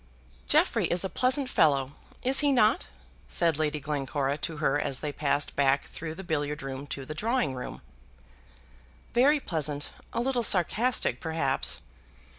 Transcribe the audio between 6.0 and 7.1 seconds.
the billiard room to